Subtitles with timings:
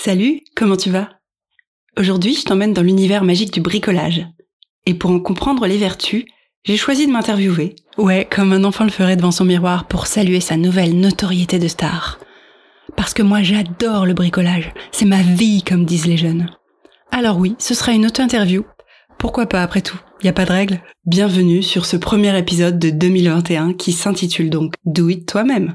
[0.00, 1.08] Salut, comment tu vas?
[1.98, 4.24] Aujourd'hui, je t'emmène dans l'univers magique du bricolage.
[4.86, 6.24] Et pour en comprendre les vertus,
[6.64, 7.74] j'ai choisi de m'interviewer.
[7.96, 11.66] Ouais, comme un enfant le ferait devant son miroir pour saluer sa nouvelle notoriété de
[11.66, 12.20] star.
[12.96, 14.72] Parce que moi, j'adore le bricolage.
[14.92, 16.48] C'est ma vie, comme disent les jeunes.
[17.10, 18.64] Alors oui, ce sera une auto-interview.
[19.18, 19.98] Pourquoi pas après tout?
[20.22, 20.80] Y a pas de règle?
[21.06, 25.74] Bienvenue sur ce premier épisode de 2021 qui s'intitule donc Do It Toi-même.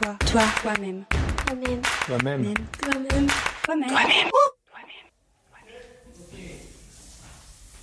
[0.00, 1.04] Toi, toi, toi-même.
[1.46, 1.82] Toi-même.
[2.06, 2.54] Toi-même.
[2.80, 3.26] Toi-même.
[3.64, 3.86] Toi-même.
[3.92, 4.30] Toi-même.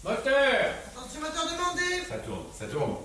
[0.03, 0.34] Moteur
[0.88, 2.95] Attention, moteur demandé Ça tourne, ça tourne.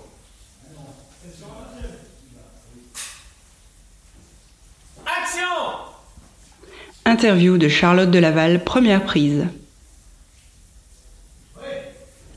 [5.05, 5.45] Action
[7.05, 9.45] Interview de Charlotte de Laval, première prise.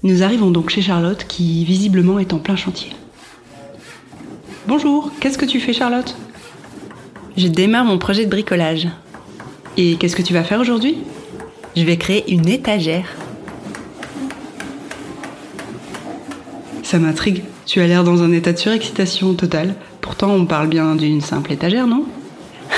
[0.02, 2.92] Nous arrivons donc chez Charlotte qui visiblement est en plein chantier.
[4.66, 6.14] Bonjour, qu'est-ce que tu fais Charlotte?
[7.36, 8.88] Je démarre mon projet de bricolage.
[9.76, 10.98] Et qu'est-ce que tu vas faire aujourd'hui?
[11.76, 13.06] Je vais créer une étagère.
[16.82, 17.45] Ça m'intrigue.
[17.66, 19.76] Tu as l'air dans un état de surexcitation totale.
[20.00, 22.04] Pourtant, on parle bien d'une simple étagère, non?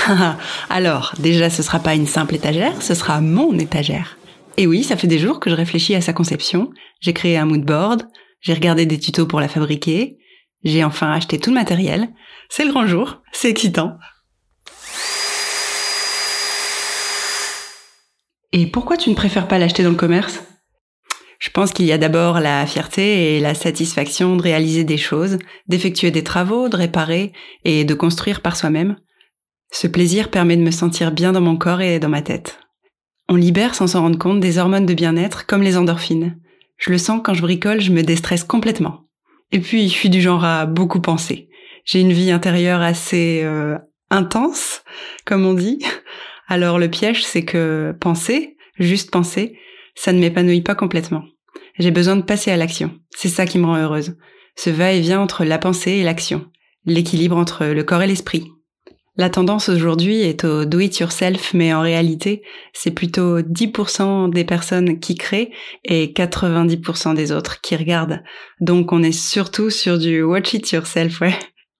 [0.70, 4.18] Alors, déjà, ce sera pas une simple étagère, ce sera mon étagère.
[4.58, 6.70] Et oui, ça fait des jours que je réfléchis à sa conception.
[7.00, 8.06] J'ai créé un mood board,
[8.42, 10.18] j'ai regardé des tutos pour la fabriquer,
[10.62, 12.08] j'ai enfin acheté tout le matériel.
[12.50, 13.96] C'est le grand jour, c'est excitant.
[18.52, 20.42] Et pourquoi tu ne préfères pas l'acheter dans le commerce?
[21.38, 25.38] Je pense qu'il y a d'abord la fierté et la satisfaction de réaliser des choses,
[25.66, 27.32] d'effectuer des travaux, de réparer
[27.64, 28.96] et de construire par soi-même.
[29.72, 32.60] Ce plaisir permet de me sentir bien dans mon corps et dans ma tête.
[33.28, 36.38] On libère sans s'en rendre compte des hormones de bien-être comme les endorphines.
[36.76, 39.06] Je le sens quand je bricole, je me déstresse complètement.
[39.50, 41.48] Et puis, je suis du genre à beaucoup penser.
[41.84, 43.78] J'ai une vie intérieure assez euh,
[44.10, 44.82] intense,
[45.24, 45.78] comme on dit.
[46.52, 49.56] Alors le piège, c'est que penser, juste penser,
[49.94, 51.22] ça ne m'épanouit pas complètement.
[51.78, 52.90] J'ai besoin de passer à l'action.
[53.16, 54.18] C'est ça qui me rend heureuse.
[54.56, 56.44] Ce va-et-vient entre la pensée et l'action.
[56.84, 58.50] L'équilibre entre le corps et l'esprit.
[59.16, 62.42] La tendance aujourd'hui est au do it yourself, mais en réalité,
[62.74, 65.52] c'est plutôt 10% des personnes qui créent
[65.86, 68.22] et 90% des autres qui regardent.
[68.60, 71.34] Donc on est surtout sur du watch it yourself, ouais.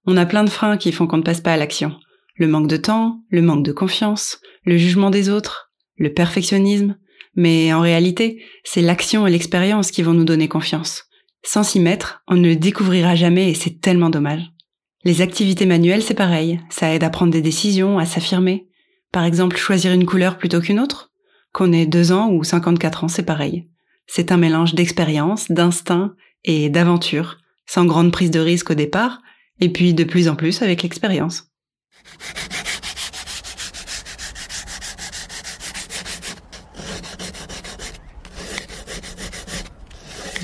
[0.07, 1.95] On a plein de freins qui font qu'on ne passe pas à l'action.
[2.37, 6.97] Le manque de temps, le manque de confiance, le jugement des autres, le perfectionnisme.
[7.35, 11.05] Mais en réalité, c'est l'action et l'expérience qui vont nous donner confiance.
[11.45, 14.53] Sans s'y mettre, on ne le découvrira jamais et c'est tellement dommage.
[15.05, 16.61] Les activités manuelles, c'est pareil.
[16.71, 18.69] Ça aide à prendre des décisions, à s'affirmer.
[19.11, 21.11] Par exemple, choisir une couleur plutôt qu'une autre.
[21.53, 23.69] Qu'on ait deux ans ou 54 ans, c'est pareil.
[24.07, 29.21] C'est un mélange d'expérience, d'instinct et d'aventure, sans grande prise de risque au départ,
[29.61, 31.52] et puis de plus en plus avec l'expérience.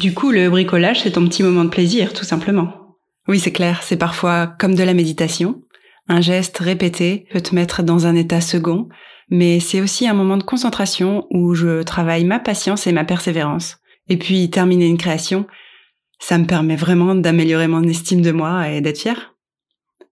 [0.00, 2.96] Du coup, le bricolage, c'est ton petit moment de plaisir, tout simplement.
[3.26, 5.62] Oui, c'est clair, c'est parfois comme de la méditation.
[6.08, 8.88] Un geste répété peut te mettre dans un état second,
[9.28, 13.78] mais c'est aussi un moment de concentration où je travaille ma patience et ma persévérance.
[14.08, 15.46] Et puis, terminer une création,
[16.20, 19.34] ça me permet vraiment d'améliorer mon estime de moi et d'être fière.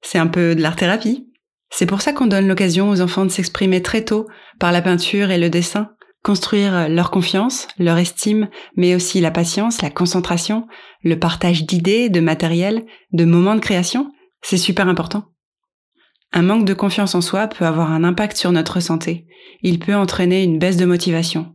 [0.03, 1.26] C'est un peu de l'art-thérapie.
[1.71, 4.27] C'est pour ça qu'on donne l'occasion aux enfants de s'exprimer très tôt
[4.59, 5.91] par la peinture et le dessin,
[6.23, 10.67] construire leur confiance, leur estime, mais aussi la patience, la concentration,
[11.03, 14.11] le partage d'idées, de matériel, de moments de création,
[14.43, 15.25] c'est super important.
[16.33, 19.27] Un manque de confiance en soi peut avoir un impact sur notre santé.
[19.63, 21.55] Il peut entraîner une baisse de motivation.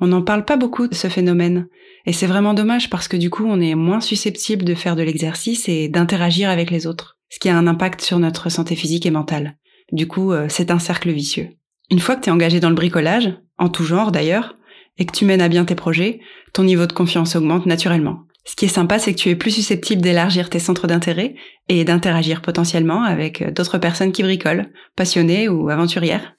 [0.00, 1.66] On n'en parle pas beaucoup de ce phénomène,
[2.06, 5.02] et c'est vraiment dommage parce que du coup on est moins susceptible de faire de
[5.02, 9.04] l'exercice et d'interagir avec les autres, ce qui a un impact sur notre santé physique
[9.04, 9.58] et mentale.
[9.92, 11.50] Du coup, euh, c'est un cercle vicieux.
[11.90, 14.56] Une fois que tu es engagé dans le bricolage, en tout genre d'ailleurs,
[14.96, 16.20] et que tu mènes à bien tes projets,
[16.54, 18.20] ton niveau de confiance augmente naturellement.
[18.46, 21.34] Ce qui est sympa, c'est que tu es plus susceptible d'élargir tes centres d'intérêt
[21.68, 26.36] et d'interagir potentiellement avec d'autres personnes qui bricolent, passionnées ou aventurières.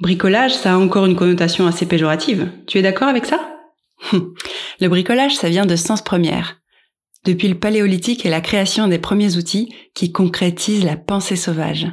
[0.00, 2.50] Bricolage, ça a encore une connotation assez péjorative.
[2.66, 3.48] Tu es d'accord avec ça?
[4.80, 6.60] Le bricolage, ça vient de sens première.
[7.24, 11.88] Depuis le paléolithique et la création des premiers outils qui concrétisent la pensée sauvage.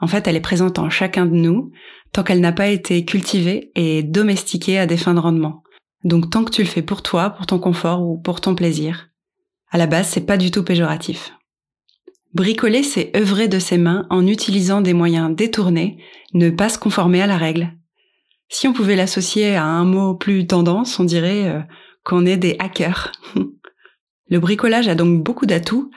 [0.00, 1.72] En fait, elle est présente en chacun de nous,
[2.12, 5.62] tant qu'elle n'a pas été cultivée et domestiquée à des fins de rendement.
[6.04, 9.08] Donc tant que tu le fais pour toi, pour ton confort ou pour ton plaisir.
[9.70, 11.32] À la base, c'est pas du tout péjoratif.
[12.34, 15.98] Bricoler, c'est œuvrer de ses mains en utilisant des moyens détournés,
[16.34, 17.72] ne pas se conformer à la règle.
[18.50, 21.60] Si on pouvait l'associer à un mot plus tendance, on dirait euh,
[22.04, 23.12] qu'on est des hackers.
[24.28, 25.90] le bricolage a donc beaucoup d'atouts,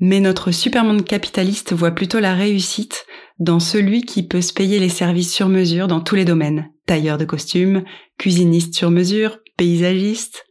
[0.00, 3.06] mais notre supermonde capitaliste voit plutôt la réussite
[3.38, 6.70] dans celui qui peut se payer les services sur mesure dans tous les domaines.
[6.86, 7.84] Tailleur de costumes,
[8.18, 10.44] cuisiniste sur mesure, paysagiste.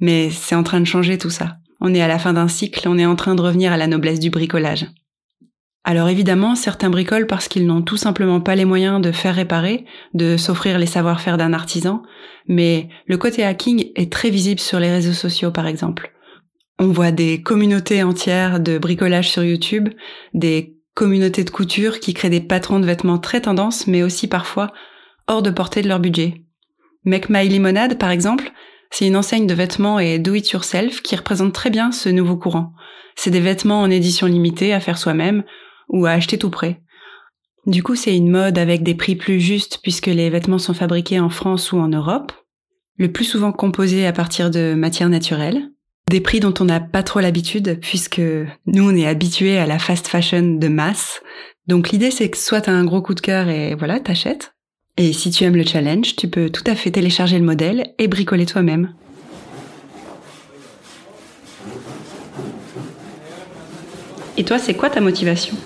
[0.00, 1.56] Mais c'est en train de changer tout ça.
[1.80, 3.86] On est à la fin d'un cycle, on est en train de revenir à la
[3.86, 4.86] noblesse du bricolage.
[5.84, 9.84] Alors évidemment, certains bricolent parce qu'ils n'ont tout simplement pas les moyens de faire réparer,
[10.14, 12.02] de s'offrir les savoir-faire d'un artisan,
[12.46, 16.12] mais le côté hacking est très visible sur les réseaux sociaux par exemple.
[16.78, 19.88] On voit des communautés entières de bricolage sur YouTube,
[20.34, 24.72] des communautés de couture qui créent des patrons de vêtements très tendances, mais aussi parfois
[25.26, 26.44] hors de portée de leur budget.
[27.04, 28.52] Make My Limonade, par exemple,
[28.90, 32.36] c'est une enseigne de vêtements et do it yourself qui représente très bien ce nouveau
[32.36, 32.72] courant.
[33.16, 35.44] C'est des vêtements en édition limitée à faire soi-même
[35.92, 36.80] ou à acheter tout près.
[37.66, 41.20] Du coup, c'est une mode avec des prix plus justes puisque les vêtements sont fabriqués
[41.20, 42.32] en France ou en Europe,
[42.98, 45.70] le plus souvent composés à partir de matières naturelles,
[46.10, 48.20] des prix dont on n'a pas trop l'habitude puisque
[48.66, 51.22] nous on est habitués à la fast fashion de masse.
[51.68, 54.54] Donc l'idée c'est que soit t'as un gros coup de cœur et voilà, t'achètes.
[54.96, 58.08] Et si tu aimes le challenge, tu peux tout à fait télécharger le modèle et
[58.08, 58.92] bricoler toi-même.
[64.36, 65.56] Et toi, c'est quoi ta motivation?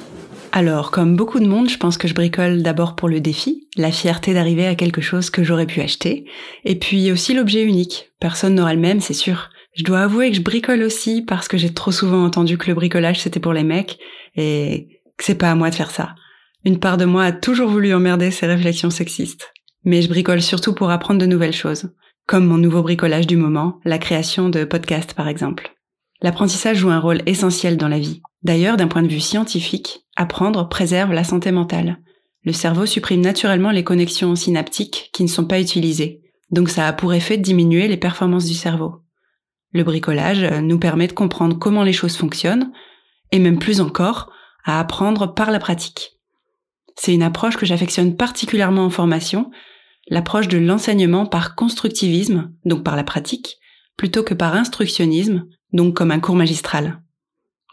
[0.57, 3.93] Alors, comme beaucoup de monde, je pense que je bricole d'abord pour le défi, la
[3.93, 6.25] fierté d'arriver à quelque chose que j'aurais pu acheter,
[6.65, 8.11] et puis aussi l'objet unique.
[8.21, 9.51] Personne n'aura le même, c'est sûr.
[9.75, 12.75] Je dois avouer que je bricole aussi parce que j'ai trop souvent entendu que le
[12.75, 13.99] bricolage c'était pour les mecs,
[14.35, 16.15] et que c'est pas à moi de faire ça.
[16.65, 19.53] Une part de moi a toujours voulu emmerder ces réflexions sexistes.
[19.85, 21.91] Mais je bricole surtout pour apprendre de nouvelles choses,
[22.27, 25.77] comme mon nouveau bricolage du moment, la création de podcasts par exemple.
[26.23, 28.23] L'apprentissage joue un rôle essentiel dans la vie.
[28.43, 32.01] D'ailleurs, d'un point de vue scientifique, apprendre préserve la santé mentale.
[32.45, 36.93] Le cerveau supprime naturellement les connexions synaptiques qui ne sont pas utilisées, donc ça a
[36.93, 39.03] pour effet de diminuer les performances du cerveau.
[39.73, 42.73] Le bricolage nous permet de comprendre comment les choses fonctionnent,
[43.33, 44.31] et même plus encore,
[44.65, 46.13] à apprendre par la pratique.
[46.97, 49.51] C'est une approche que j'affectionne particulièrement en formation,
[50.09, 53.59] l'approche de l'enseignement par constructivisme, donc par la pratique,
[53.97, 57.03] plutôt que par instructionnisme, donc comme un cours magistral.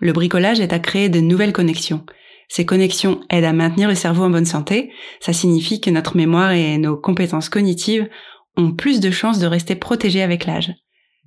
[0.02, 2.06] Le bricolage est à créer de nouvelles connexions.
[2.54, 4.92] Ces connexions aident à maintenir le cerveau en bonne santé.
[5.22, 8.08] Ça signifie que notre mémoire et nos compétences cognitives
[8.56, 10.72] ont plus de chances de rester protégées avec l'âge.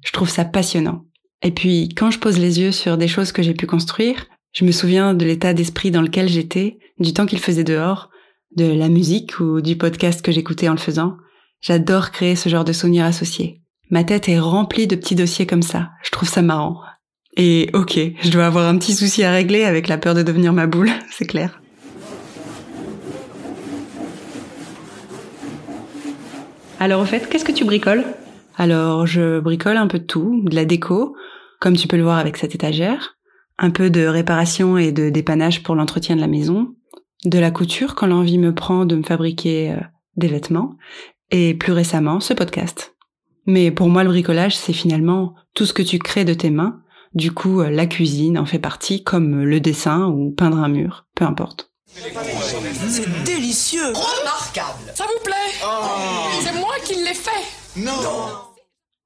[0.04, 1.02] Je trouve ça passionnant.
[1.42, 4.64] Et puis, quand je pose les yeux sur des choses que j'ai pu construire, je
[4.64, 8.08] me souviens de l'état d'esprit dans lequel j'étais, du temps qu'il faisait dehors,
[8.54, 11.16] de la musique ou du podcast que j'écoutais en le faisant.
[11.60, 13.62] J'adore créer ce genre de souvenirs associés.
[13.90, 15.90] Ma tête est remplie de petits dossiers comme ça.
[16.04, 16.76] Je trouve ça marrant.
[17.36, 20.54] Et ok, je dois avoir un petit souci à régler avec la peur de devenir
[20.54, 21.60] ma boule, c'est clair.
[26.80, 28.04] Alors au fait, qu'est-ce que tu bricoles?
[28.56, 31.14] Alors je bricole un peu de tout, de la déco,
[31.60, 33.16] comme tu peux le voir avec cette étagère,
[33.58, 36.74] un peu de réparation et de dépannage pour l'entretien de la maison,
[37.24, 39.80] de la couture quand l'envie me prend de me fabriquer euh,
[40.16, 40.76] des vêtements,
[41.30, 42.94] et plus récemment ce podcast.
[43.46, 46.80] Mais pour moi le bricolage c'est finalement tout ce que tu crées de tes mains,
[47.16, 51.06] du coup, euh, la cuisine en fait partie, comme le dessin ou peindre un mur,
[51.14, 51.72] peu importe.
[51.86, 55.34] C'est délicieux Remarquable Ça vous plaît?
[55.64, 56.28] Oh.
[56.42, 57.92] C'est moi qui l'ai fait Non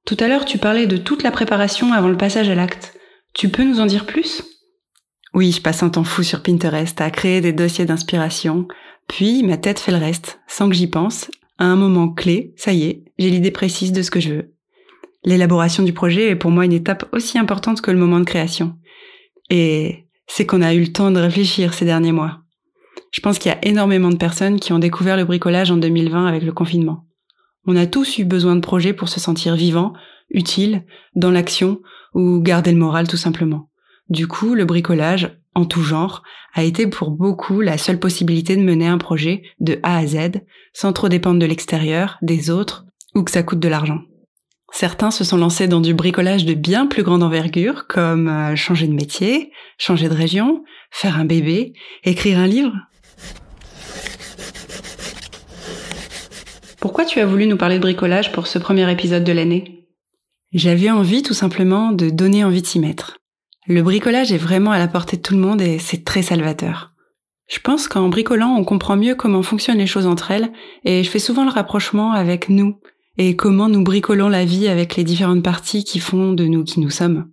[0.05, 2.93] Tout à l'heure, tu parlais de toute la préparation avant le passage à l'acte.
[3.33, 4.43] Tu peux nous en dire plus?
[5.33, 8.67] Oui, je passe un temps fou sur Pinterest à créer des dossiers d'inspiration,
[9.07, 11.31] puis ma tête fait le reste, sans que j'y pense.
[11.57, 14.53] À un moment clé, ça y est, j'ai l'idée précise de ce que je veux.
[15.23, 18.75] L'élaboration du projet est pour moi une étape aussi importante que le moment de création.
[19.49, 22.39] Et c'est qu'on a eu le temps de réfléchir ces derniers mois.
[23.11, 26.25] Je pense qu'il y a énormément de personnes qui ont découvert le bricolage en 2020
[26.25, 27.05] avec le confinement.
[27.67, 29.93] On a tous eu besoin de projets pour se sentir vivant,
[30.29, 30.85] utile,
[31.15, 31.81] dans l'action
[32.13, 33.69] ou garder le moral tout simplement.
[34.09, 36.23] Du coup, le bricolage, en tout genre,
[36.53, 40.41] a été pour beaucoup la seule possibilité de mener un projet de A à Z,
[40.73, 43.99] sans trop dépendre de l'extérieur, des autres, ou que ça coûte de l'argent.
[44.71, 48.87] Certains se sont lancés dans du bricolage de bien plus grande envergure, comme euh, changer
[48.87, 51.73] de métier, changer de région, faire un bébé,
[52.03, 52.73] écrire un livre.
[56.79, 59.87] Pourquoi tu as voulu nous parler de bricolage pour ce premier épisode de l'année?
[60.53, 63.17] J'avais envie tout simplement de donner envie de s'y mettre.
[63.67, 66.93] Le bricolage est vraiment à la portée de tout le monde et c'est très salvateur.
[67.47, 70.51] Je pense qu'en bricolant, on comprend mieux comment fonctionnent les choses entre elles
[70.83, 72.79] et je fais souvent le rapprochement avec nous,
[73.17, 76.79] et comment nous bricolons la vie avec les différentes parties qui font de nous qui
[76.79, 77.29] nous sommes.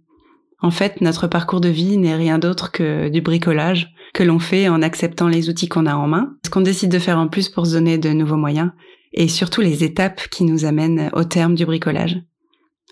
[0.60, 4.68] En fait, notre parcours de vie n'est rien d'autre que du bricolage que l'on fait
[4.68, 7.48] en acceptant les outils qu'on a en main, ce qu'on décide de faire en plus
[7.48, 8.72] pour se donner de nouveaux moyens,
[9.12, 12.18] et surtout les étapes qui nous amènent au terme du bricolage.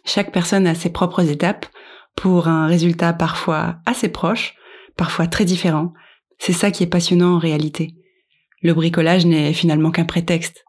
[0.05, 1.67] Chaque personne a ses propres étapes
[2.15, 4.55] pour un résultat parfois assez proche,
[4.97, 5.93] parfois très différent.
[6.39, 7.95] C'est ça qui est passionnant en réalité.
[8.63, 10.65] Le bricolage n'est finalement qu'un prétexte.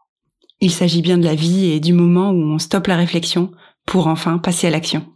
[0.60, 3.52] Il s'agit bien de la vie et du moment où on stoppe la réflexion
[3.86, 5.06] pour enfin passer à l'action.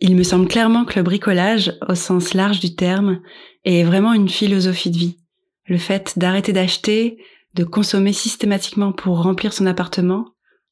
[0.00, 3.20] Il me semble clairement que le bricolage, au sens large du terme,
[3.64, 5.16] est vraiment une philosophie de vie.
[5.66, 7.18] Le fait d'arrêter d'acheter,
[7.54, 10.26] de consommer systématiquement pour remplir son appartement,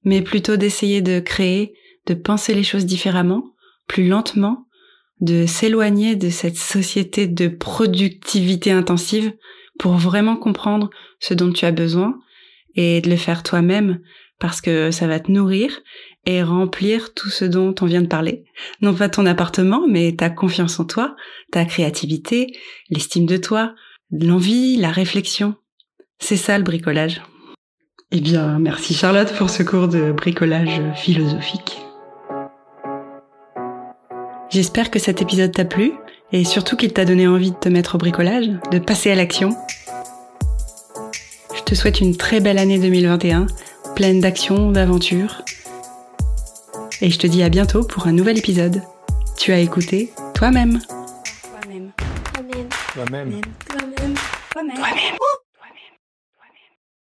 [0.05, 1.75] mais plutôt d'essayer de créer,
[2.07, 3.45] de penser les choses différemment,
[3.87, 4.67] plus lentement,
[5.21, 9.33] de s'éloigner de cette société de productivité intensive
[9.79, 10.91] pour vraiment comprendre
[11.21, 12.19] ce dont tu as besoin
[12.77, 14.01] et de le faire toi-même
[14.39, 15.81] parce que ça va te nourrir
[16.27, 18.45] et remplir tout ce dont on vient de parler.
[18.81, 21.17] Non pas ton appartement, mais ta confiance en toi,
[21.51, 22.57] ta créativité,
[22.91, 23.75] l'estime de toi,
[24.11, 25.55] l'envie, la réflexion.
[26.19, 27.23] C'est ça le bricolage.
[28.11, 31.81] Eh bien, merci Charlotte pour ce cours de bricolage philosophique.
[34.51, 35.93] J'espère que cet épisode t'a plu
[36.31, 39.57] et surtout qu'il t'a donné envie de te mettre au bricolage, de passer à l'action.
[41.73, 43.47] Je te souhaite une très belle année 2021,
[43.97, 45.41] pleine d'actions, d'aventures.
[47.01, 48.83] Et je te dis à bientôt pour un nouvel épisode.
[49.39, 50.81] Tu as écouté toi-même.
[51.51, 51.93] Toi-même.
[52.35, 52.69] Toi-même.
[52.93, 53.41] Toi-même.
[53.71, 54.15] Toi-même.
[54.53, 55.17] Toi-même.